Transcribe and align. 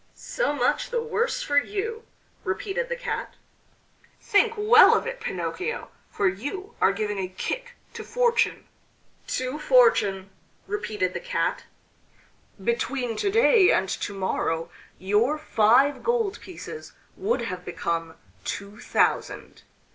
"So 0.15 0.51
much 0.51 0.89
the 0.89 0.99
worse 0.99 1.43
for 1.43 1.59
you!" 1.59 2.01
repeated 2.43 2.89
the 2.89 2.95
Cat. 2.95 3.35
"Think 4.19 4.53
well 4.57 4.95
of 4.97 5.05
it, 5.05 5.19
Pinocchio, 5.19 5.91
for 6.09 6.27
you 6.27 6.73
are 6.81 6.91
giving 6.91 7.19
a 7.19 7.27
kick 7.27 7.75
to 7.93 8.03
fortune." 8.03 8.65
"To 9.27 9.59
fortune!" 9.59 10.31
repeated 10.65 11.13
the 11.13 11.19
Cat. 11.19 11.65
"Between 12.63 13.15
to 13.17 13.29
day 13.29 13.69
and 13.71 13.89
to 13.89 14.15
morrow 14.15 14.71
your 14.97 15.37
five 15.37 16.01
gold 16.01 16.39
pieces 16.41 16.93
would 17.15 17.43
have 17.43 17.63
become 17.63 18.15
two 18.43 18.79
thousand." 18.79 19.61